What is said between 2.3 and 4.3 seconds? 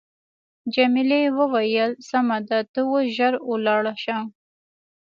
ده ته اوس ژر ولاړ شه.